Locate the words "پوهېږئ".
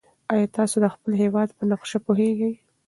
2.05-2.53